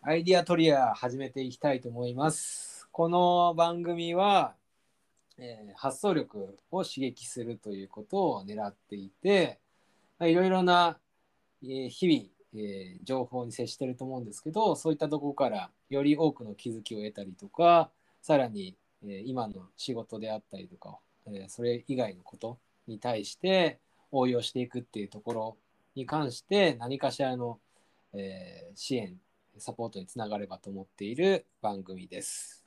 [0.00, 2.88] アイディアトリア始めていきたいと思います。
[2.92, 4.54] この番組は、
[5.38, 9.58] えー発想力を刺激するということを狙っていて、
[10.18, 10.98] まあいろいろな、
[11.64, 17.90] えー日々、えー情報に接してると思うんですけど、そういったとこからより多くの気づきを得たりとか、
[18.22, 23.80] さらに、え今の仕事であったりとか、えそれ以外のことに対して
[24.12, 25.56] 応用していくっていうところ
[25.96, 27.58] に関して何かしらの、
[28.14, 29.20] え支援
[29.60, 32.57] サポートにつながればと思っている番組です。